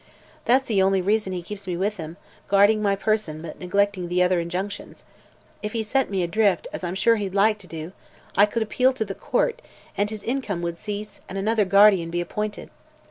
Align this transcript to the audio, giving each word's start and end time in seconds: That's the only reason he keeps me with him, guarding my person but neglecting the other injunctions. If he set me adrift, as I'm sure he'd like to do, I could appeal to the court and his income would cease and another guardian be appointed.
That's 0.45 0.65
the 0.65 0.81
only 0.81 0.99
reason 0.99 1.31
he 1.31 1.43
keeps 1.43 1.67
me 1.67 1.77
with 1.77 1.97
him, 1.97 2.17
guarding 2.47 2.81
my 2.81 2.95
person 2.95 3.39
but 3.43 3.59
neglecting 3.59 4.07
the 4.07 4.23
other 4.23 4.39
injunctions. 4.39 5.05
If 5.61 5.73
he 5.73 5.83
set 5.83 6.09
me 6.09 6.23
adrift, 6.23 6.67
as 6.73 6.83
I'm 6.83 6.95
sure 6.95 7.17
he'd 7.17 7.35
like 7.35 7.59
to 7.59 7.67
do, 7.67 7.91
I 8.35 8.47
could 8.47 8.63
appeal 8.63 8.93
to 8.93 9.05
the 9.05 9.13
court 9.13 9.61
and 9.95 10.09
his 10.09 10.23
income 10.23 10.63
would 10.63 10.79
cease 10.79 11.21
and 11.29 11.37
another 11.37 11.65
guardian 11.65 12.09
be 12.09 12.19
appointed. 12.19 12.71